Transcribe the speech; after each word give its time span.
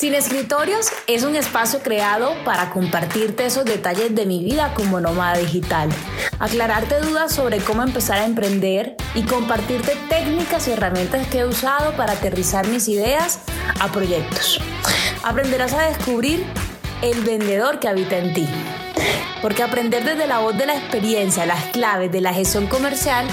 Sin 0.00 0.14
Escritorios 0.14 0.90
es 1.08 1.24
un 1.24 1.34
espacio 1.34 1.80
creado 1.80 2.32
para 2.44 2.70
compartirte 2.70 3.46
esos 3.46 3.64
detalles 3.64 4.14
de 4.14 4.26
mi 4.26 4.44
vida 4.44 4.72
como 4.72 5.00
nómada 5.00 5.38
digital, 5.38 5.88
aclararte 6.38 7.00
dudas 7.00 7.34
sobre 7.34 7.58
cómo 7.58 7.82
empezar 7.82 8.18
a 8.18 8.24
emprender 8.24 8.94
y 9.16 9.22
compartirte 9.22 9.96
técnicas 10.08 10.68
y 10.68 10.70
herramientas 10.70 11.26
que 11.26 11.40
he 11.40 11.44
usado 11.44 11.96
para 11.96 12.12
aterrizar 12.12 12.68
mis 12.68 12.86
ideas 12.86 13.40
a 13.80 13.88
proyectos. 13.88 14.60
Aprenderás 15.24 15.72
a 15.72 15.88
descubrir 15.88 16.46
el 17.02 17.20
vendedor 17.22 17.80
que 17.80 17.88
habita 17.88 18.18
en 18.18 18.34
ti. 18.34 18.48
Porque 19.42 19.64
aprender 19.64 20.04
desde 20.04 20.28
la 20.28 20.38
voz 20.38 20.56
de 20.56 20.66
la 20.66 20.76
experiencia 20.76 21.44
las 21.44 21.64
claves 21.72 22.12
de 22.12 22.20
la 22.20 22.32
gestión 22.32 22.68
comercial 22.68 23.26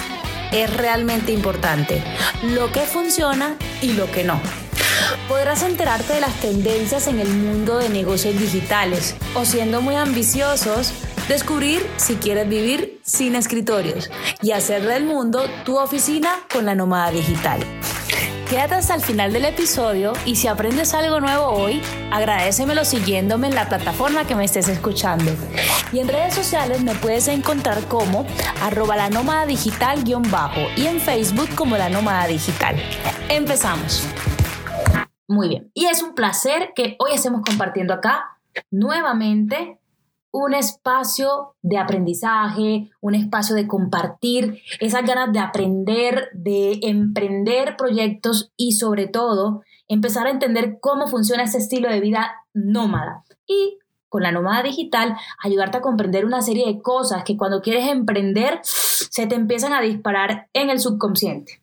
es 0.52 0.76
realmente 0.76 1.32
importante. 1.32 2.04
Lo 2.42 2.72
que 2.72 2.82
funciona 2.82 3.56
y 3.84 3.94
lo 3.94 4.10
que 4.12 4.24
no. 4.24 4.65
Podrás 5.28 5.64
enterarte 5.64 6.14
de 6.14 6.22
las 6.22 6.36
tendencias 6.40 7.08
en 7.08 7.20
el 7.20 7.30
mundo 7.30 7.80
de 7.80 7.90
negocios 7.90 8.38
digitales 8.38 9.16
o 9.34 9.44
siendo 9.44 9.82
muy 9.82 9.96
ambiciosos, 9.96 10.94
descubrir 11.28 11.84
si 11.98 12.18
quieres 12.18 12.48
vivir 12.48 13.00
sin 13.04 13.36
escritorios 13.36 14.12
y 14.44 14.52
hacer 14.52 14.86
del 14.86 15.04
mundo 15.04 15.46
tu 15.66 15.80
oficina 15.80 16.30
con 16.54 16.66
la 16.68 16.76
nómada 16.76 17.10
digital. 17.10 17.60
Quédate 18.48 18.76
hasta 18.76 18.94
el 18.94 19.02
final 19.02 19.34
del 19.34 19.46
episodio 19.46 20.14
y 20.26 20.36
si 20.36 20.48
aprendes 20.48 20.94
algo 20.94 21.20
nuevo 21.20 21.48
hoy, 21.48 21.82
agradecemelo 22.12 22.86
siguiéndome 22.86 23.48
en 23.48 23.56
la 23.56 23.68
plataforma 23.68 24.28
que 24.28 24.36
me 24.36 24.46
estés 24.46 24.68
escuchando. 24.68 25.32
Y 25.92 26.00
en 26.00 26.08
redes 26.08 26.36
sociales 26.36 26.84
me 26.84 26.94
puedes 26.94 27.28
encontrar 27.28 27.82
como 27.86 28.28
arroba 28.62 28.96
la 28.96 29.10
nómada 29.10 29.48
digital 29.48 30.04
guion 30.04 30.30
bajo 30.30 30.62
y 30.78 30.86
en 30.86 31.00
Facebook 31.00 31.50
como 31.56 31.78
la 31.78 31.90
nómada 31.90 32.28
digital. 32.28 32.76
Empezamos. 33.30 34.04
Muy 35.28 35.50
bien. 35.50 35.72
Y 35.74 35.86
es 35.86 36.04
un 36.04 36.14
placer 36.14 36.72
que 36.76 36.96
hoy 37.00 37.12
estemos 37.14 37.42
compartiendo 37.42 37.94
acá 37.94 38.38
nuevamente 38.72 39.80
un 40.32 40.54
espacio 40.54 41.56
de 41.62 41.78
aprendizaje, 41.78 42.90
un 43.00 43.16
espacio 43.16 43.56
de 43.56 43.68
compartir 43.68 44.62
esas 44.82 45.06
ganas 45.06 45.32
de 45.32 45.40
aprender, 45.40 46.30
de 46.34 46.80
emprender 46.84 47.78
proyectos 47.78 48.52
y 48.58 48.74
sobre 48.74 49.08
todo 49.08 49.64
empezar 49.88 50.28
a 50.28 50.32
entender 50.32 50.78
cómo 50.82 51.08
funciona 51.08 51.44
ese 51.44 51.60
estilo 51.60 51.90
de 51.90 52.02
vida 52.02 52.34
nómada. 52.54 53.24
Y 53.48 53.78
con 54.10 54.24
la 54.24 54.32
nómada 54.32 54.64
digital, 54.64 55.16
ayudarte 55.42 55.78
a 55.78 55.82
comprender 55.82 56.26
una 56.26 56.42
serie 56.42 56.66
de 56.66 56.82
cosas 56.82 57.24
que 57.24 57.38
cuando 57.38 57.62
quieres 57.62 57.88
emprender 57.88 58.60
se 58.64 59.28
te 59.28 59.36
empiezan 59.36 59.74
a 59.74 59.82
disparar 59.82 60.50
en 60.54 60.70
el 60.70 60.80
subconsciente. 60.80 61.62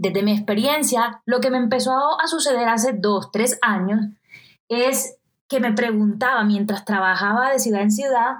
Desde 0.00 0.22
mi 0.22 0.32
experiencia, 0.32 1.20
lo 1.26 1.42
que 1.42 1.50
me 1.50 1.58
empezó 1.58 2.18
a 2.18 2.26
suceder 2.26 2.70
hace 2.70 2.94
dos, 2.94 3.30
tres 3.30 3.58
años 3.60 4.00
es 4.70 5.18
que 5.46 5.60
me 5.60 5.74
preguntaba 5.74 6.42
mientras 6.42 6.86
trabajaba 6.86 7.50
de 7.50 7.58
ciudad 7.58 7.82
en 7.82 7.90
ciudad, 7.90 8.36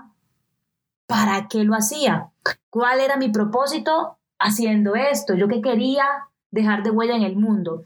¿para 1.06 1.48
qué 1.48 1.64
lo 1.64 1.74
hacía? 1.74 2.30
¿Cuál 2.70 3.00
era 3.00 3.18
mi 3.18 3.28
propósito 3.28 4.16
haciendo 4.38 4.94
esto? 4.94 5.34
Yo 5.34 5.48
que 5.48 5.60
quería 5.60 6.06
dejar 6.50 6.82
de 6.82 6.92
huella 6.92 7.14
en 7.14 7.24
el 7.24 7.36
mundo. 7.36 7.84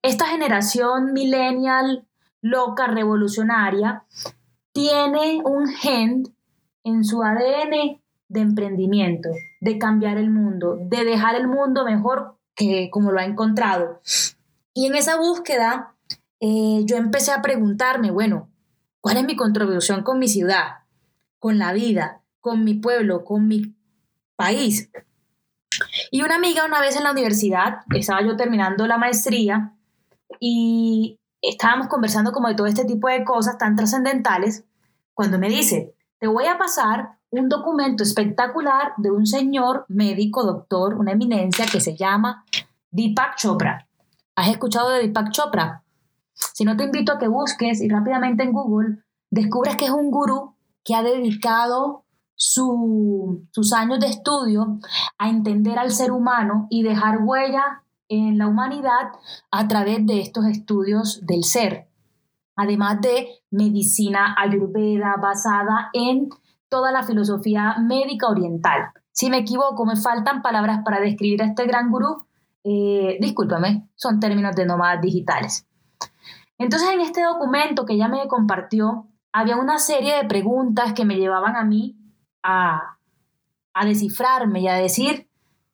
Esta 0.00 0.26
generación 0.26 1.12
millennial 1.12 2.06
loca, 2.40 2.86
revolucionaria, 2.86 4.04
tiene 4.70 5.42
un 5.44 5.66
gen 5.66 6.22
en 6.84 7.02
su 7.02 7.24
ADN 7.24 8.00
de 8.28 8.40
emprendimiento, 8.40 9.30
de 9.60 9.76
cambiar 9.76 10.18
el 10.18 10.30
mundo, 10.30 10.78
de 10.78 11.02
dejar 11.02 11.34
el 11.34 11.48
mundo 11.48 11.84
mejor 11.84 12.37
que 12.58 12.90
como 12.90 13.12
lo 13.12 13.20
ha 13.20 13.24
encontrado. 13.24 14.02
Y 14.74 14.86
en 14.86 14.96
esa 14.96 15.16
búsqueda 15.16 15.94
eh, 16.40 16.82
yo 16.84 16.96
empecé 16.96 17.32
a 17.32 17.40
preguntarme, 17.40 18.10
bueno, 18.10 18.50
¿cuál 19.00 19.16
es 19.16 19.24
mi 19.24 19.36
contribución 19.36 20.02
con 20.02 20.18
mi 20.18 20.28
ciudad, 20.28 20.80
con 21.38 21.58
la 21.58 21.72
vida, 21.72 22.22
con 22.40 22.64
mi 22.64 22.74
pueblo, 22.74 23.24
con 23.24 23.46
mi 23.46 23.76
país? 24.36 24.90
Y 26.10 26.22
una 26.22 26.34
amiga 26.34 26.66
una 26.66 26.80
vez 26.80 26.96
en 26.96 27.04
la 27.04 27.12
universidad, 27.12 27.78
estaba 27.94 28.22
yo 28.22 28.36
terminando 28.36 28.86
la 28.86 28.98
maestría 28.98 29.74
y 30.40 31.20
estábamos 31.40 31.86
conversando 31.86 32.32
como 32.32 32.48
de 32.48 32.56
todo 32.56 32.66
este 32.66 32.84
tipo 32.84 33.08
de 33.08 33.24
cosas 33.24 33.56
tan 33.56 33.76
trascendentales, 33.76 34.64
cuando 35.14 35.38
me 35.38 35.48
dice, 35.48 35.94
te 36.18 36.26
voy 36.26 36.46
a 36.46 36.58
pasar 36.58 37.17
un 37.30 37.48
documento 37.48 38.02
espectacular 38.02 38.92
de 38.96 39.10
un 39.10 39.26
señor 39.26 39.84
médico, 39.88 40.44
doctor, 40.44 40.94
una 40.94 41.12
eminencia 41.12 41.66
que 41.70 41.80
se 41.80 41.96
llama 41.96 42.44
Deepak 42.90 43.36
Chopra. 43.36 43.86
¿Has 44.34 44.48
escuchado 44.48 44.90
de 44.90 45.00
Deepak 45.00 45.30
Chopra? 45.30 45.82
Si 46.32 46.64
no, 46.64 46.76
te 46.76 46.84
invito 46.84 47.12
a 47.12 47.18
que 47.18 47.28
busques 47.28 47.80
y 47.82 47.88
rápidamente 47.88 48.44
en 48.44 48.52
Google 48.52 49.02
descubras 49.30 49.76
que 49.76 49.86
es 49.86 49.90
un 49.90 50.10
gurú 50.10 50.54
que 50.84 50.94
ha 50.94 51.02
dedicado 51.02 52.04
sus 52.34 53.72
años 53.74 53.98
de 53.98 54.06
estudio 54.06 54.78
a 55.18 55.28
entender 55.28 55.78
al 55.78 55.90
ser 55.90 56.12
humano 56.12 56.68
y 56.70 56.82
dejar 56.82 57.18
huella 57.22 57.82
en 58.08 58.38
la 58.38 58.46
humanidad 58.46 59.10
a 59.50 59.66
través 59.68 60.06
de 60.06 60.20
estos 60.20 60.46
estudios 60.46 61.26
del 61.26 61.44
ser, 61.44 61.88
además 62.56 63.00
de 63.00 63.28
medicina 63.50 64.34
ayurveda 64.38 65.16
basada 65.20 65.90
en 65.92 66.30
toda 66.68 66.92
la 66.92 67.02
filosofía 67.02 67.76
médica 67.80 68.28
oriental. 68.28 68.90
Si 69.10 69.30
me 69.30 69.38
equivoco, 69.38 69.84
me 69.84 69.96
faltan 69.96 70.42
palabras 70.42 70.80
para 70.84 71.00
describir 71.00 71.42
a 71.42 71.46
este 71.46 71.66
gran 71.66 71.90
gurú, 71.90 72.26
eh, 72.64 73.18
discúlpame, 73.20 73.88
son 73.94 74.20
términos 74.20 74.54
de 74.54 74.66
nómadas 74.66 75.00
digitales. 75.00 75.66
Entonces, 76.58 76.90
en 76.90 77.00
este 77.00 77.22
documento 77.22 77.84
que 77.84 77.94
ella 77.94 78.08
me 78.08 78.26
compartió, 78.28 79.06
había 79.32 79.56
una 79.56 79.78
serie 79.78 80.16
de 80.16 80.28
preguntas 80.28 80.92
que 80.92 81.04
me 81.04 81.16
llevaban 81.16 81.56
a 81.56 81.64
mí 81.64 81.96
a, 82.42 82.98
a 83.74 83.84
descifrarme 83.84 84.60
y 84.60 84.68
a 84.68 84.74
decir 84.74 85.28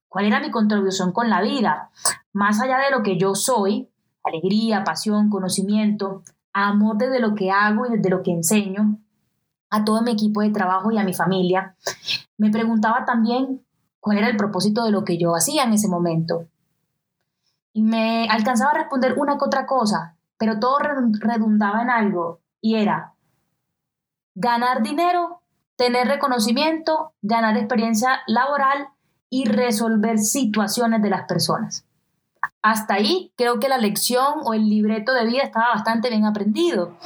cuál 0.08 0.26
era 0.26 0.40
mi 0.40 0.50
contribución 0.50 1.12
con 1.12 1.30
la 1.30 1.40
vida, 1.40 1.90
más 2.32 2.60
allá 2.60 2.78
de 2.78 2.90
lo 2.90 3.02
que 3.02 3.18
yo 3.18 3.34
soy, 3.34 3.90
alegría, 4.22 4.84
pasión, 4.84 5.30
conocimiento, 5.30 6.22
amor 6.52 6.96
desde 6.96 7.20
lo 7.20 7.34
que 7.34 7.50
hago 7.50 7.86
y 7.86 7.96
desde 7.96 8.10
lo 8.10 8.22
que 8.22 8.30
enseño, 8.30 8.98
a 9.74 9.84
todo 9.84 10.02
mi 10.02 10.12
equipo 10.12 10.40
de 10.40 10.50
trabajo 10.50 10.92
y 10.92 10.98
a 10.98 11.04
mi 11.04 11.12
familia. 11.12 11.74
Me 12.38 12.50
preguntaba 12.50 13.04
también 13.04 13.64
cuál 13.98 14.18
era 14.18 14.28
el 14.28 14.36
propósito 14.36 14.84
de 14.84 14.92
lo 14.92 15.04
que 15.04 15.18
yo 15.18 15.34
hacía 15.34 15.64
en 15.64 15.72
ese 15.72 15.88
momento. 15.88 16.46
Y 17.72 17.82
me 17.82 18.28
alcanzaba 18.28 18.70
a 18.70 18.78
responder 18.78 19.14
una 19.18 19.36
que 19.36 19.44
otra 19.44 19.66
cosa, 19.66 20.16
pero 20.38 20.60
todo 20.60 20.78
redundaba 20.78 21.82
en 21.82 21.90
algo 21.90 22.40
y 22.60 22.76
era 22.76 23.14
ganar 24.36 24.82
dinero, 24.82 25.40
tener 25.76 26.06
reconocimiento, 26.06 27.12
ganar 27.22 27.56
experiencia 27.56 28.20
laboral 28.28 28.88
y 29.28 29.46
resolver 29.46 30.18
situaciones 30.18 31.02
de 31.02 31.10
las 31.10 31.26
personas. 31.26 31.84
Hasta 32.64 32.94
ahí 32.94 33.30
creo 33.36 33.60
que 33.60 33.68
la 33.68 33.76
lección 33.76 34.36
o 34.42 34.54
el 34.54 34.70
libreto 34.70 35.12
de 35.12 35.26
vida 35.26 35.42
estaba 35.42 35.74
bastante 35.74 36.08
bien 36.08 36.24
aprendido, 36.24 36.96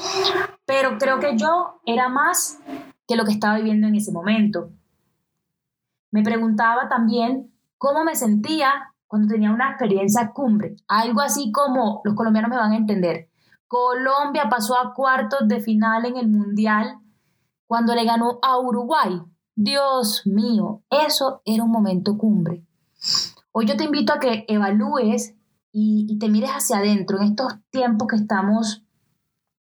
pero 0.65 0.99
creo 0.99 1.19
que 1.19 1.37
yo 1.37 1.81
era 1.85 2.09
más 2.09 2.61
que 3.09 3.17
lo 3.17 3.25
que 3.25 3.33
estaba 3.33 3.57
viviendo 3.57 3.89
en 3.89 3.97
ese 3.97 4.13
momento. 4.13 4.71
Me 6.13 6.23
preguntaba 6.23 6.89
también 6.89 7.53
cómo 7.77 8.05
me 8.05 8.15
sentía 8.15 8.95
cuando 9.09 9.35
tenía 9.35 9.51
una 9.51 9.71
experiencia 9.71 10.31
cumbre, 10.31 10.77
algo 10.87 11.23
así 11.23 11.51
como 11.51 12.03
los 12.05 12.15
colombianos 12.15 12.51
me 12.51 12.57
van 12.57 12.71
a 12.71 12.77
entender. 12.77 13.29
Colombia 13.67 14.49
pasó 14.49 14.79
a 14.79 14.95
cuartos 14.95 15.49
de 15.49 15.59
final 15.59 16.05
en 16.05 16.19
el 16.19 16.29
Mundial 16.29 17.01
cuando 17.67 17.97
le 17.97 18.05
ganó 18.05 18.39
a 18.43 18.61
Uruguay. 18.61 19.21
Dios 19.57 20.23
mío, 20.25 20.85
eso 20.89 21.43
era 21.45 21.65
un 21.65 21.73
momento 21.73 22.17
cumbre. 22.17 22.63
Hoy 23.51 23.67
yo 23.67 23.77
te 23.77 23.83
invito 23.83 24.13
a 24.13 24.21
que 24.21 24.45
evalúes 24.47 25.35
y, 25.73 26.19
te 26.19 26.29
mires 26.29 26.51
hacia 26.51 26.79
adentro 26.79 27.19
en 27.19 27.25
estos 27.25 27.55
tiempos 27.71 28.09
que 28.09 28.17
estamos 28.17 28.83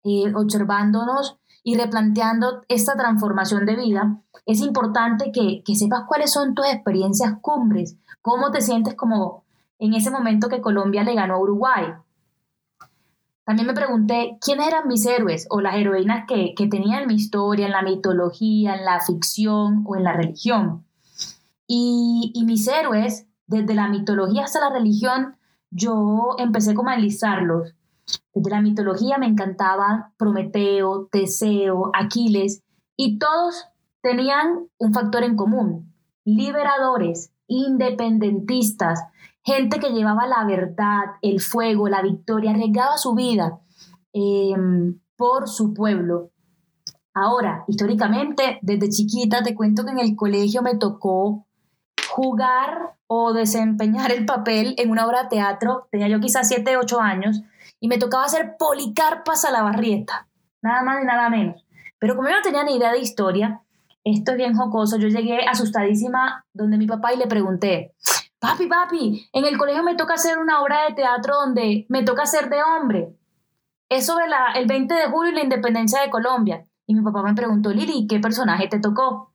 eh, 0.04 0.34
observándonos 0.36 1.38
y 1.64 1.78
replanteando 1.78 2.64
esta 2.68 2.96
transformación 2.96 3.66
de 3.66 3.78
vida, 3.78 4.20
es 4.46 4.60
importante 4.60 5.32
que, 5.32 5.64
que, 5.64 5.76
sepas 5.76 6.04
cuáles 6.08 6.32
son 6.32 6.54
tus 6.56 6.66
experiencias 6.68 7.36
cumbres, 7.42 7.96
cómo 8.22 8.52
te 8.52 8.62
sientes 8.62 8.96
como 8.96 9.46
en 9.80 9.94
ese 9.94 10.12
momento 10.12 10.50
que 10.50 10.62
Colombia 10.62 11.04
le 11.04 11.16
ganó 11.16 11.36
a 11.36 11.40
Uruguay. 11.40 11.86
También 13.46 13.68
me 13.68 13.74
pregunté 13.74 14.38
quiénes 14.42 14.68
eran 14.68 14.88
mis 14.88 15.06
héroes 15.06 15.48
o 15.50 15.62
las 15.62 15.76
heroínas 15.76 16.26
que, 16.28 16.54
que 16.56 16.68
tenía 16.68 17.02
en 17.02 17.08
mi 17.08 17.16
historia, 17.16 17.66
en 17.66 17.74
la 17.74 17.82
mitología, 17.82 18.76
en 18.76 18.86
la 18.86 19.00
ficción 19.02 19.84
o 19.86 19.96
en 19.96 20.04
la 20.04 20.14
religión. 20.14 20.86
Y, 21.68 22.32
y 22.34 22.46
mis 22.46 22.68
héroes, 22.68 23.26
desde 23.48 23.74
la 23.74 23.90
mitología 23.90 24.44
hasta 24.44 24.62
la 24.62 24.70
religión, 24.70 25.36
yo 25.74 26.36
empecé 26.38 26.74
como 26.74 26.90
a 26.90 26.94
analizarlos. 26.94 27.74
Desde 28.34 28.50
la 28.50 28.62
mitología 28.62 29.18
me 29.18 29.28
encantaban 29.28 30.14
Prometeo, 30.18 31.08
Teseo, 31.12 31.92
Aquiles, 31.94 32.62
y 32.96 33.18
todos 33.18 33.66
tenían 34.02 34.68
un 34.78 34.94
factor 34.94 35.24
en 35.24 35.36
común, 35.36 35.94
liberadores, 36.26 37.32
independentistas, 37.48 39.04
gente 39.44 39.80
que 39.80 39.92
llevaba 39.92 40.28
la 40.28 40.46
verdad, 40.46 41.16
el 41.22 41.42
fuego, 41.42 41.88
la 41.88 42.02
victoria, 42.02 42.52
arriesgaba 42.52 42.98
su 42.98 43.16
vida 43.16 43.60
em, 44.12 45.00
por 45.16 45.48
su 45.48 45.74
pueblo. 45.74 46.32
Ahora, 47.14 47.64
históricamente, 47.68 48.60
desde 48.62 48.90
chiquita 48.90 49.44
te 49.44 49.56
cuento 49.56 49.86
que 49.86 49.92
en 49.92 50.00
el 50.00 50.16
colegio 50.16 50.62
me 50.62 50.76
tocó 50.76 51.46
jugar 52.14 52.94
o 53.08 53.34
desempeñar 53.34 54.12
el 54.12 54.28
papel 54.28 54.76
en 54.78 54.92
una 54.92 55.08
obra 55.08 55.24
de 55.24 55.30
teatro. 55.30 55.88
Tenía 55.90 56.08
yo 56.08 56.20
quizás 56.20 56.48
7, 56.48 56.78
8 56.78 57.02
años 57.02 57.42
y 57.80 57.88
me 57.88 57.98
tocaba 57.98 58.26
hacer 58.26 58.56
Policarpas 58.60 59.46
a 59.46 59.52
la 59.52 59.64
barrieta, 59.64 60.28
nada 60.62 60.84
más 60.84 61.02
y 61.02 61.06
nada 61.06 61.30
menos. 61.30 61.66
Pero 61.98 62.16
como 62.16 62.30
yo 62.30 62.36
no 62.36 62.44
tenía 62.44 62.64
ni 62.64 62.76
idea 62.76 62.92
de 62.92 63.00
historia, 63.00 63.62
esto 64.04 64.32
es 64.32 64.38
bien 64.38 64.54
jocoso, 64.54 64.98
yo 64.98 65.08
llegué 65.08 65.40
asustadísima 65.48 66.46
donde 66.54 66.78
mi 66.78 66.86
papá 66.86 67.14
y 67.14 67.18
le 67.18 67.26
pregunté, 67.26 67.96
papi, 68.38 68.68
papi, 68.68 69.28
en 69.34 69.46
el 69.46 69.58
colegio 69.58 69.82
me 69.82 69.96
toca 69.96 70.14
hacer 70.14 70.38
una 70.38 70.62
obra 70.62 70.86
de 70.88 70.94
teatro 70.94 71.34
donde 71.34 71.88
me 71.90 72.04
toca 72.04 72.28
ser 72.28 72.48
de 72.50 72.62
hombre. 72.62 73.18
Es 73.90 74.06
sobre 74.06 74.28
la, 74.28 74.52
el 74.56 74.68
20 74.68 74.94
de 74.94 75.08
julio 75.08 75.32
y 75.32 75.36
la 75.36 75.44
independencia 75.44 76.00
de 76.02 76.12
Colombia. 76.12 76.64
Y 76.86 76.94
mi 76.94 77.02
papá 77.02 77.24
me 77.24 77.34
preguntó, 77.34 77.72
Lili, 77.72 78.06
¿qué 78.08 78.20
personaje 78.20 78.68
te 78.68 78.80
tocó? 78.80 79.34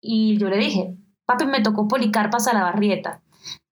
Y 0.00 0.38
yo 0.38 0.48
le 0.48 0.58
dije, 0.58 0.96
papi, 1.26 1.46
me 1.46 1.62
tocó 1.62 1.88
Policarpas 1.88 2.46
a 2.48 2.54
la 2.54 2.62
barrieta. 2.62 3.20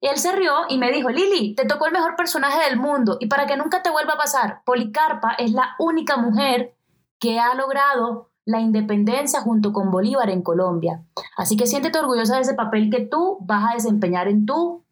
Y 0.00 0.08
él 0.08 0.19
se 0.19 0.32
rió 0.32 0.52
y 0.69 0.78
me 0.78 0.90
dijo, 0.90 1.10
Lili, 1.10 1.54
te 1.54 1.64
tocó 1.64 1.87
el 1.87 1.93
mejor 1.93 2.16
personaje 2.16 2.69
del 2.69 2.78
mundo 2.78 3.16
y 3.20 3.26
para 3.26 3.46
que 3.46 3.56
nunca 3.56 3.82
te 3.82 3.90
vuelva 3.90 4.14
a 4.14 4.19
pasar, 4.19 4.62
Policarpa 4.64 5.32
es 5.38 5.52
la 5.52 5.75
única 5.78 6.16
mujer 6.16 6.75
que 7.19 7.38
ha 7.38 7.54
logrado 7.54 8.31
la 8.44 8.60
independencia 8.60 9.40
junto 9.40 9.72
con 9.72 9.90
Bolívar 9.90 10.28
en 10.31 10.43
Colombia. 10.43 11.04
Así 11.37 11.56
que 11.56 11.66
siéntete 11.66 11.99
orgullosa 11.99 12.37
de 12.37 12.43
ese 12.43 12.54
papel 12.54 12.90
que 12.90 13.06
tú 13.06 13.38
vas 13.40 13.70
a 13.70 13.75
desempeñar 13.75 14.28
en 14.28 14.44
tu, 14.44 14.84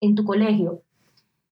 en 0.00 0.14
tu 0.14 0.24
colegio. 0.24 0.82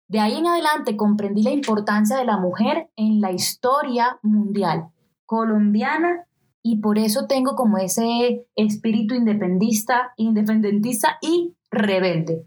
De 0.08 0.20
ahí 0.20 0.37
en 0.37 0.46
adelante 0.46 0.96
comprendí 0.96 1.42
la 1.42 1.50
importancia 1.50 2.16
de 2.16 2.25
la 2.25 2.38
mujer 2.38 2.90
en 2.96 3.20
la 3.20 3.32
historia 3.32 4.19
mundial 4.22 4.88
colombiana 5.26 6.25
y 6.68 6.78
por 6.78 6.98
eso 6.98 7.28
tengo 7.28 7.54
como 7.54 7.78
ese 7.78 8.44
espíritu 8.56 9.14
independista, 9.14 10.12
independentista 10.16 11.16
y 11.20 11.54
rebelde. 11.70 12.44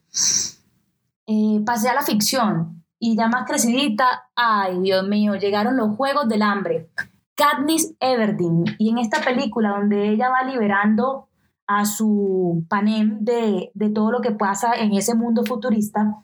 Eh, 1.26 1.62
pasé 1.66 1.88
a 1.88 1.94
la 1.94 2.02
ficción 2.02 2.84
y 3.00 3.16
ya 3.16 3.30
más 3.30 3.48
crecidita, 3.48 4.30
ay 4.36 4.78
Dios 4.82 5.08
mío, 5.08 5.36
llegaron 5.36 5.78
los 5.78 5.96
Juegos 5.96 6.28
del 6.28 6.42
Hambre. 6.42 6.90
Katniss 7.34 7.96
Everdeen 8.02 8.66
y 8.78 8.90
en 8.90 8.98
esta 8.98 9.22
película 9.22 9.70
donde 9.70 10.10
ella 10.10 10.28
va 10.30 10.44
liberando 10.44 11.30
a 11.66 11.86
su 11.86 12.66
panem 12.68 13.20
de, 13.22 13.72
de, 13.74 13.90
todo 13.90 14.12
lo 14.12 14.20
que 14.20 14.32
pasa 14.32 14.74
en 14.74 14.92
ese 14.96 15.16
mundo 15.16 15.46
futurista, 15.46 16.18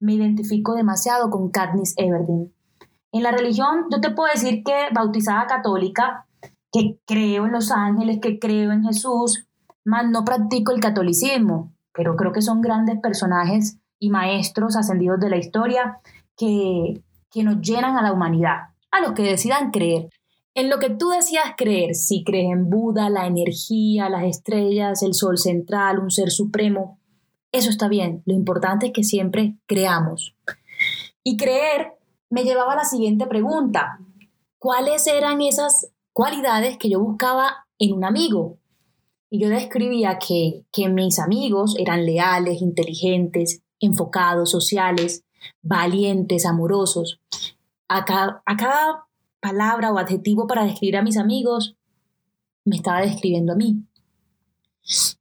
me 0.00 0.14
identifico 0.14 0.74
demasiado 0.74 1.28
con 1.28 1.50
Katniss 1.50 1.92
Everdeen. 1.98 2.50
En 3.10 3.22
la 3.22 3.30
religión, 3.30 3.88
yo 3.90 4.00
te 4.00 4.10
puedo 4.10 4.32
decir 4.32 4.62
que 4.64 4.86
bautizada 4.94 5.46
católica, 5.46 6.26
que 6.72 6.98
creo 7.06 7.46
en 7.46 7.52
los 7.52 7.70
ángeles, 7.70 8.18
que 8.20 8.38
creo 8.38 8.72
en 8.72 8.84
Jesús, 8.84 9.46
más 9.84 10.08
no 10.08 10.24
practico 10.24 10.72
el 10.72 10.80
catolicismo, 10.80 11.72
pero 11.92 12.16
creo 12.16 12.32
que 12.32 12.42
son 12.42 12.62
grandes 12.62 12.98
personajes 13.00 13.78
y 13.98 14.10
maestros 14.10 14.76
ascendidos 14.76 15.20
de 15.20 15.30
la 15.30 15.36
historia 15.36 15.98
que, 16.36 17.02
que 17.30 17.44
nos 17.44 17.60
llenan 17.60 17.96
a 17.96 18.02
la 18.02 18.12
humanidad, 18.12 18.70
a 18.90 19.00
los 19.00 19.12
que 19.12 19.22
decidan 19.22 19.70
creer. 19.70 20.08
En 20.54 20.68
lo 20.68 20.78
que 20.78 20.90
tú 20.90 21.10
decías 21.10 21.44
creer, 21.56 21.94
si 21.94 22.24
crees 22.24 22.52
en 22.52 22.68
Buda, 22.68 23.10
la 23.10 23.26
energía, 23.26 24.08
las 24.08 24.24
estrellas, 24.24 25.02
el 25.02 25.14
sol 25.14 25.38
central, 25.38 25.98
un 25.98 26.10
ser 26.10 26.30
supremo, 26.30 26.98
eso 27.52 27.68
está 27.70 27.88
bien. 27.88 28.22
Lo 28.24 28.34
importante 28.34 28.86
es 28.86 28.92
que 28.92 29.04
siempre 29.04 29.56
creamos. 29.66 30.34
Y 31.22 31.36
creer 31.36 31.92
me 32.30 32.44
llevaba 32.44 32.72
a 32.72 32.76
la 32.76 32.84
siguiente 32.84 33.26
pregunta. 33.26 33.98
¿Cuáles 34.58 35.06
eran 35.06 35.42
esas 35.42 35.92
cualidades 36.12 36.78
que 36.78 36.90
yo 36.90 37.00
buscaba 37.00 37.66
en 37.78 37.92
un 37.94 38.04
amigo? 38.04 38.58
Y 39.30 39.40
yo 39.40 39.48
describía 39.48 40.18
que, 40.18 40.64
que 40.70 40.88
mis 40.88 41.18
amigos 41.18 41.74
eran 41.78 42.04
leales, 42.04 42.60
inteligentes, 42.60 43.62
enfocados, 43.80 44.50
sociales, 44.50 45.24
valientes, 45.62 46.46
amorosos. 46.46 47.20
A 47.88 48.04
a 48.46 48.56
cada 48.56 49.06
palabra 49.40 49.92
o 49.92 49.98
adjetivo 49.98 50.46
para 50.46 50.64
describir 50.64 50.96
a 50.96 51.02
mis 51.02 51.16
amigos, 51.16 51.76
me 52.64 52.76
estaba 52.76 53.00
describiendo 53.00 53.52
a 53.52 53.56
mí. 53.56 53.84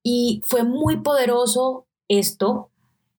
Y 0.03 0.41
fue 0.45 0.63
muy 0.63 1.01
poderoso 1.01 1.87
esto 2.07 2.69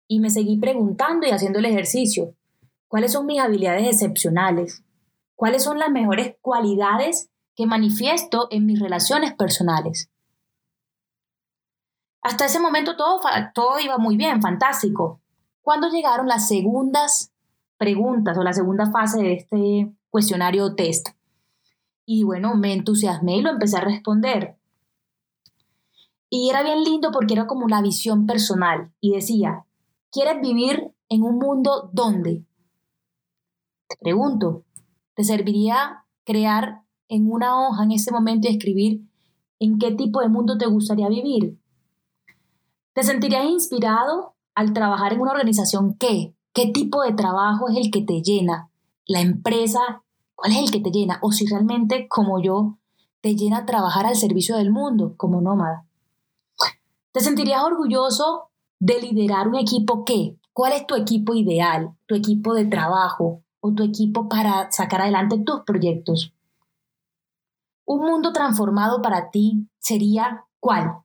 y 0.07 0.21
me 0.21 0.31
seguí 0.31 0.59
preguntando 0.59 1.27
y 1.27 1.31
haciendo 1.31 1.59
el 1.59 1.65
ejercicio. 1.65 2.35
¿Cuáles 2.89 3.13
son 3.13 3.27
mis 3.27 3.41
habilidades 3.41 3.87
excepcionales? 3.87 4.85
¿Cuáles 5.35 5.65
son 5.65 5.79
las 5.79 5.91
mejores 5.91 6.37
cualidades 6.41 7.31
que 7.55 7.67
manifiesto 7.67 8.49
en 8.51 8.67
mis 8.67 8.81
relaciones 8.81 9.35
personales? 9.35 10.11
Hasta 12.23 12.47
ese 12.47 12.61
momento 12.61 12.97
todo, 12.97 13.21
todo 13.55 13.81
iba 13.81 13.99
muy 13.99 14.17
bien, 14.17 14.41
fantástico. 14.41 15.21
Cuando 15.61 15.89
llegaron 15.89 16.29
las 16.29 16.49
segundas 16.49 17.33
preguntas 17.83 18.39
o 18.39 18.45
la 18.45 18.53
segunda 18.53 18.91
fase 18.93 19.21
de 19.23 19.33
este 19.35 19.93
cuestionario 20.09 20.77
test. 20.77 21.09
Y 22.07 22.23
bueno, 22.23 22.55
me 22.55 22.73
entusiasmé 22.73 23.39
y 23.39 23.43
lo 23.43 23.51
empecé 23.51 23.79
a 23.79 23.81
responder. 23.81 24.57
Y 26.31 26.49
era 26.49 26.63
bien 26.63 26.85
lindo 26.85 27.11
porque 27.11 27.35
era 27.35 27.49
como 27.49 27.65
una 27.65 27.83
visión 27.83 28.27
personal. 28.27 28.93
Y 29.01 29.13
decía, 29.13 29.67
¿quieres 30.13 30.41
vivir 30.41 30.93
en 31.09 31.25
un 31.25 31.39
mundo 31.39 31.91
donde? 31.93 32.45
Te 33.89 33.97
pregunto, 34.01 34.65
¿te 35.15 35.25
serviría 35.25 36.05
crear 36.25 36.83
en 37.09 37.31
una 37.31 37.61
hoja 37.61 37.85
en 37.85 37.93
ese 37.93 38.11
momento 38.11 38.49
y 38.49 38.53
escribir 38.53 39.03
en 39.59 39.79
qué 39.79 39.93
tipo 39.93 40.21
de 40.21 40.29
mundo 40.29 40.59
te 40.59 40.67
gustaría 40.67 41.09
vivir? 41.09 41.59
¿Te 42.95 43.03
sentirías 43.03 43.45
inspirado 43.45 44.35
al 44.55 44.73
trabajar 44.73 45.13
en 45.13 45.21
una 45.21 45.33
organización 45.33 45.95
que, 45.95 46.35
qué 46.53 46.67
tipo 46.67 47.03
de 47.03 47.13
trabajo 47.13 47.69
es 47.69 47.77
el 47.77 47.91
que 47.91 48.03
te 48.03 48.23
llena? 48.23 48.69
la 49.07 49.21
empresa, 49.21 50.03
cuál 50.35 50.53
es 50.53 50.59
el 50.59 50.71
que 50.71 50.81
te 50.81 50.91
llena, 50.91 51.19
o 51.23 51.33
si 51.33 51.47
realmente, 51.47 52.09
como 52.09 52.43
yo, 52.43 52.79
te 53.21 53.35
llena 53.37 53.67
trabajar 53.67 54.07
al 54.07 54.17
servicio 54.17 54.57
del 54.57 54.73
mundo 54.73 55.15
como 55.17 55.41
nómada. 55.41 55.87
¿Te 57.13 57.21
sentirías 57.21 57.63
orgulloso 57.63 58.51
de 58.81 59.01
liderar 59.01 59.49
un 59.49 59.57
equipo 59.57 60.05
qué? 60.05 60.37
¿Cuál 60.53 60.73
es 60.73 60.87
tu 60.87 60.95
equipo 60.95 61.35
ideal, 61.35 61.95
tu 62.07 62.15
equipo 62.15 62.55
de 62.55 62.67
trabajo 62.67 63.43
o 63.61 63.73
tu 63.73 63.85
equipo 63.85 64.29
para 64.29 64.71
sacar 64.71 65.03
adelante 65.03 65.39
tus 65.39 65.61
proyectos? 65.61 66.33
Un 67.85 68.01
mundo 68.01 68.33
transformado 68.33 69.03
para 69.03 69.31
ti 69.31 69.67
sería 69.79 70.45
cuál? 70.61 70.99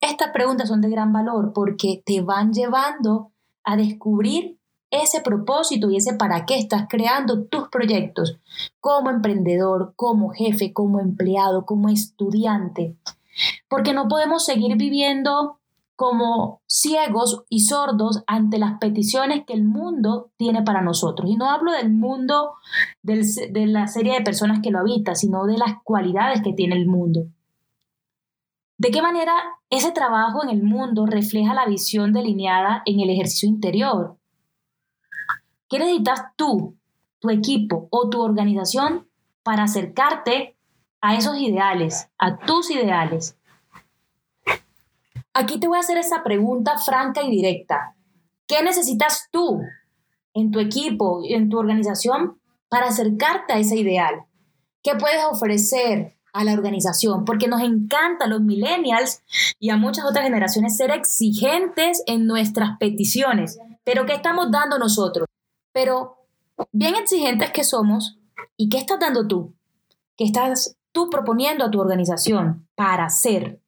Estas 0.00 0.30
preguntas 0.30 0.68
son 0.68 0.80
de 0.80 0.90
gran 0.90 1.12
valor 1.12 1.52
porque 1.52 2.02
te 2.04 2.20
van 2.20 2.52
llevando 2.52 3.30
a 3.64 3.76
descubrir 3.76 4.58
ese 4.90 5.20
propósito 5.20 5.90
y 5.90 5.96
ese 5.96 6.14
para 6.14 6.44
qué 6.44 6.58
estás 6.58 6.86
creando 6.88 7.44
tus 7.44 7.68
proyectos 7.68 8.38
como 8.80 9.10
emprendedor, 9.10 9.94
como 9.96 10.30
jefe, 10.30 10.72
como 10.72 11.00
empleado, 11.00 11.64
como 11.64 11.88
estudiante. 11.88 12.96
Porque 13.68 13.94
no 13.94 14.08
podemos 14.08 14.44
seguir 14.44 14.76
viviendo 14.76 15.58
como 16.02 16.62
ciegos 16.66 17.44
y 17.48 17.60
sordos 17.60 18.24
ante 18.26 18.58
las 18.58 18.78
peticiones 18.80 19.44
que 19.46 19.52
el 19.52 19.62
mundo 19.62 20.32
tiene 20.36 20.62
para 20.62 20.82
nosotros. 20.82 21.30
Y 21.30 21.36
no 21.36 21.48
hablo 21.48 21.70
del 21.70 21.92
mundo 21.92 22.54
de 23.04 23.66
la 23.68 23.86
serie 23.86 24.14
de 24.14 24.24
personas 24.24 24.58
que 24.64 24.72
lo 24.72 24.80
habita, 24.80 25.14
sino 25.14 25.46
de 25.46 25.58
las 25.58 25.74
cualidades 25.84 26.42
que 26.42 26.54
tiene 26.54 26.74
el 26.74 26.88
mundo. 26.88 27.26
¿De 28.78 28.90
qué 28.90 29.00
manera 29.00 29.32
ese 29.70 29.92
trabajo 29.92 30.42
en 30.42 30.50
el 30.50 30.64
mundo 30.64 31.06
refleja 31.06 31.54
la 31.54 31.66
visión 31.66 32.12
delineada 32.12 32.82
en 32.84 32.98
el 32.98 33.08
ejercicio 33.08 33.48
interior? 33.48 34.16
¿Qué 35.68 35.78
necesitas 35.78 36.24
tú, 36.34 36.74
tu 37.20 37.30
equipo 37.30 37.86
o 37.92 38.10
tu 38.10 38.22
organización 38.22 39.06
para 39.44 39.62
acercarte 39.62 40.56
a 41.00 41.14
esos 41.14 41.38
ideales, 41.38 42.10
a 42.18 42.38
tus 42.38 42.72
ideales? 42.72 43.38
Aquí 45.34 45.58
te 45.58 45.66
voy 45.66 45.78
a 45.78 45.80
hacer 45.80 45.96
esa 45.96 46.22
pregunta 46.22 46.76
franca 46.78 47.22
y 47.22 47.30
directa. 47.30 47.94
¿Qué 48.46 48.62
necesitas 48.62 49.28
tú 49.30 49.62
en 50.34 50.50
tu 50.50 50.60
equipo, 50.60 51.22
en 51.26 51.48
tu 51.48 51.58
organización 51.58 52.38
para 52.68 52.88
acercarte 52.88 53.54
a 53.54 53.58
ese 53.58 53.76
ideal? 53.76 54.26
¿Qué 54.82 54.94
puedes 54.94 55.24
ofrecer 55.24 56.18
a 56.34 56.44
la 56.44 56.52
organización? 56.52 57.24
Porque 57.24 57.48
nos 57.48 57.62
encanta 57.62 58.26
a 58.26 58.28
los 58.28 58.42
millennials 58.42 59.22
y 59.58 59.70
a 59.70 59.76
muchas 59.76 60.04
otras 60.04 60.24
generaciones 60.24 60.76
ser 60.76 60.90
exigentes 60.90 62.02
en 62.06 62.26
nuestras 62.26 62.76
peticiones. 62.78 63.58
Pero 63.84 64.04
¿qué 64.04 64.12
estamos 64.12 64.50
dando 64.50 64.78
nosotros? 64.78 65.26
Pero 65.72 66.18
bien 66.72 66.94
exigentes 66.94 67.52
que 67.52 67.64
somos, 67.64 68.18
¿y 68.58 68.68
qué 68.68 68.76
estás 68.76 69.00
dando 69.00 69.26
tú? 69.26 69.54
¿Qué 70.14 70.24
estás 70.24 70.76
tú 70.92 71.08
proponiendo 71.08 71.64
a 71.64 71.70
tu 71.70 71.80
organización 71.80 72.68
para 72.74 73.06
hacer? 73.06 73.61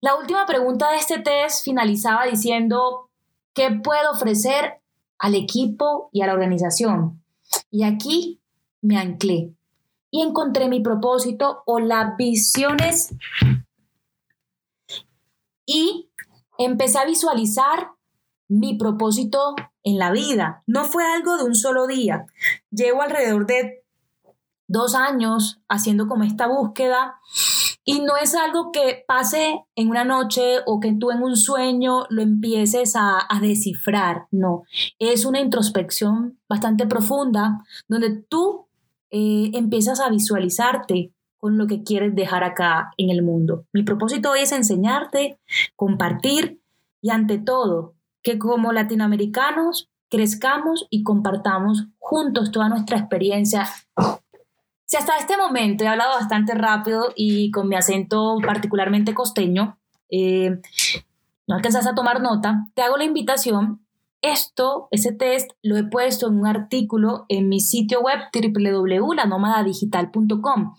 La 0.00 0.16
última 0.16 0.46
pregunta 0.46 0.90
de 0.90 0.96
este 0.96 1.18
test 1.18 1.64
finalizaba 1.64 2.24
diciendo, 2.26 3.10
¿qué 3.54 3.70
puedo 3.70 4.12
ofrecer 4.12 4.80
al 5.18 5.34
equipo 5.34 6.08
y 6.12 6.22
a 6.22 6.26
la 6.26 6.34
organización? 6.34 7.22
Y 7.70 7.84
aquí 7.84 8.40
me 8.80 8.98
anclé. 8.98 9.54
y 10.12 10.22
encontré 10.22 10.68
mi 10.68 10.80
propósito 10.80 11.62
o 11.66 11.78
las 11.78 12.16
visiones 12.16 13.14
y 15.64 16.10
empecé 16.58 16.98
a 16.98 17.04
visualizar 17.04 17.92
mi 18.48 18.76
propósito 18.76 19.54
en 19.84 19.98
la 19.98 20.10
vida. 20.10 20.64
No 20.66 20.84
fue 20.84 21.04
algo 21.04 21.36
de 21.36 21.44
un 21.44 21.54
solo 21.54 21.86
día. 21.86 22.26
Llevo 22.70 23.02
alrededor 23.02 23.46
de 23.46 23.84
dos 24.66 24.96
años 24.96 25.60
haciendo 25.68 26.08
como 26.08 26.24
esta 26.24 26.48
búsqueda 26.48 27.20
y 27.84 28.00
no 28.00 28.16
es 28.16 28.34
algo 28.34 28.72
que 28.72 29.04
pase 29.06 29.64
en 29.74 29.88
una 29.88 30.04
noche 30.04 30.58
o 30.66 30.80
que 30.80 30.92
tú 30.92 31.10
en 31.10 31.22
un 31.22 31.36
sueño 31.36 32.04
lo 32.10 32.22
empieces 32.22 32.94
a, 32.96 33.26
descifrar, 33.40 34.26
no. 34.30 34.64
Es 34.98 35.24
una 35.24 35.40
introspección 35.40 36.38
bastante 36.48 36.86
profunda 36.86 37.64
donde 37.88 38.10
tú 38.10 38.66
eh, 39.10 39.50
empiezas 39.54 40.00
a 40.00 40.10
visualizarte 40.10 41.12
con 41.38 41.56
lo 41.56 41.66
que 41.66 41.82
quieres 41.82 42.14
dejar 42.14 42.44
acá 42.44 42.92
en 42.98 43.08
el 43.10 43.22
mundo. 43.22 43.64
Mi 43.72 43.82
propósito 43.82 44.30
hoy 44.30 44.40
es 44.40 44.52
enseñarte, 44.52 45.38
compartir 45.74 46.60
y 47.00 47.10
ante 47.10 47.38
todo, 47.38 47.94
que 48.22 48.38
como 48.38 48.72
latinoamericanos 48.72 49.88
crezcamos 50.10 50.86
y 50.90 51.02
compartamos 51.02 51.86
juntos 51.98 52.50
toda 52.50 52.68
nuestra 52.68 52.98
experiencia 52.98 53.66
si 54.90 54.96
hasta 54.96 55.16
este 55.18 55.36
momento 55.36 55.84
he 55.84 55.86
hablado 55.86 56.16
bastante 56.16 56.52
rápido 56.52 57.12
y 57.14 57.52
con 57.52 57.68
mi 57.68 57.76
acento 57.76 58.38
particularmente 58.44 59.14
costeño, 59.14 59.78
eh, 60.10 60.58
no 61.46 61.54
alcanzas 61.54 61.86
a 61.86 61.94
tomar 61.94 62.20
nota, 62.20 62.66
te 62.74 62.82
hago 62.82 62.96
la 62.96 63.04
invitación. 63.04 63.86
Esto, 64.20 64.88
ese 64.90 65.12
test, 65.12 65.52
lo 65.62 65.76
he 65.76 65.84
puesto 65.84 66.26
en 66.26 66.40
un 66.40 66.48
artículo 66.48 67.24
en 67.28 67.48
mi 67.48 67.60
sitio 67.60 68.00
web 68.00 68.18
www.lanomadadigital.com. 68.34 70.74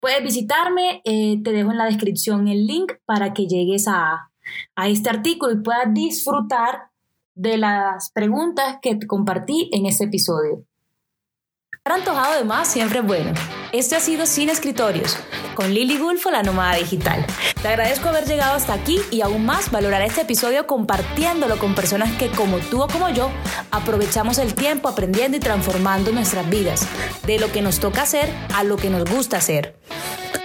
Puedes 0.00 0.24
visitarme, 0.24 1.00
eh, 1.04 1.40
te 1.40 1.52
dejo 1.52 1.70
en 1.70 1.78
la 1.78 1.84
descripción 1.84 2.48
el 2.48 2.66
link 2.66 2.94
para 3.04 3.32
que 3.32 3.46
llegues 3.46 3.86
a, 3.86 4.32
a 4.74 4.88
este 4.88 5.08
artículo 5.08 5.52
y 5.52 5.62
puedas 5.62 5.94
disfrutar 5.94 6.90
de 7.36 7.58
las 7.58 8.10
preguntas 8.10 8.78
que 8.82 8.96
te 8.96 9.06
compartí 9.06 9.70
en 9.72 9.86
este 9.86 10.06
episodio. 10.06 10.64
Estar 11.84 11.98
antojado 11.98 12.38
de 12.38 12.44
más 12.44 12.68
siempre 12.68 13.00
es 13.00 13.04
bueno. 13.04 13.32
Este 13.72 13.96
ha 13.96 14.00
sido 14.00 14.24
Sin 14.24 14.48
Escritorios, 14.50 15.16
con 15.56 15.74
Lily 15.74 15.98
Gulfo, 15.98 16.30
la 16.30 16.44
nómada 16.44 16.76
digital. 16.76 17.26
Te 17.60 17.66
agradezco 17.66 18.08
haber 18.08 18.24
llegado 18.24 18.54
hasta 18.54 18.72
aquí 18.72 19.00
y 19.10 19.20
aún 19.20 19.44
más 19.44 19.72
valorar 19.72 20.00
este 20.02 20.20
episodio 20.20 20.68
compartiéndolo 20.68 21.58
con 21.58 21.74
personas 21.74 22.12
que 22.18 22.28
como 22.28 22.58
tú 22.58 22.82
o 22.82 22.86
como 22.86 23.08
yo 23.08 23.32
aprovechamos 23.72 24.38
el 24.38 24.54
tiempo 24.54 24.88
aprendiendo 24.88 25.38
y 25.38 25.40
transformando 25.40 26.12
nuestras 26.12 26.48
vidas, 26.48 26.86
de 27.26 27.40
lo 27.40 27.50
que 27.50 27.62
nos 27.62 27.80
toca 27.80 28.02
hacer 28.02 28.32
a 28.54 28.62
lo 28.62 28.76
que 28.76 28.88
nos 28.88 29.04
gusta 29.10 29.38
hacer. 29.38 29.74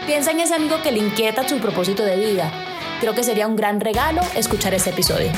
Piensa 0.07 0.31
en 0.31 0.39
ese 0.39 0.55
amigo 0.55 0.81
que 0.81 0.91
le 0.91 1.05
inquieta 1.05 1.47
su 1.47 1.59
propósito 1.59 2.03
de 2.03 2.15
vida. 2.15 2.51
Creo 2.99 3.13
que 3.13 3.23
sería 3.23 3.45
un 3.45 3.55
gran 3.55 3.79
regalo 3.79 4.21
escuchar 4.33 4.73
este 4.73 4.89
episodio. 4.89 5.31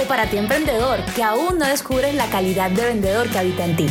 O 0.00 0.04
para 0.06 0.26
ti 0.26 0.36
emprendedor, 0.36 1.04
que 1.16 1.24
aún 1.24 1.58
no 1.58 1.66
descubres 1.66 2.14
la 2.14 2.30
calidad 2.30 2.70
de 2.70 2.84
vendedor 2.84 3.28
que 3.28 3.38
habita 3.40 3.64
en 3.64 3.74
ti. 3.74 3.88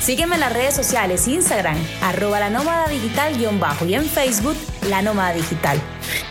Sígueme 0.00 0.36
en 0.36 0.40
las 0.40 0.54
redes 0.54 0.74
sociales, 0.74 1.28
Instagram, 1.28 1.76
arroba 2.02 2.40
la 2.40 2.48
nómada 2.48 2.88
digital 2.88 3.36
guion 3.36 3.60
bajo 3.60 3.84
y 3.84 3.94
en 3.94 4.06
Facebook, 4.06 4.56
la 4.88 5.02
nómada 5.02 5.34
digital. 5.34 5.78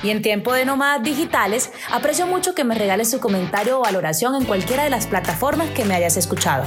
Y 0.01 0.09
en 0.09 0.23
tiempo 0.23 0.53
de 0.53 0.65
nómadas 0.65 1.03
digitales, 1.03 1.71
aprecio 1.91 2.25
mucho 2.25 2.55
que 2.55 2.63
me 2.63 2.73
regales 2.73 3.11
tu 3.11 3.19
comentario 3.19 3.77
o 3.77 3.83
valoración 3.83 4.33
en 4.33 4.45
cualquiera 4.45 4.85
de 4.85 4.89
las 4.89 5.05
plataformas 5.05 5.69
que 5.69 5.85
me 5.85 5.93
hayas 5.93 6.17
escuchado. 6.17 6.65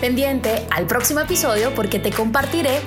Pendiente 0.00 0.66
al 0.70 0.86
próximo 0.86 1.20
episodio 1.20 1.74
porque 1.74 1.98
te 1.98 2.10
compartiré 2.10 2.80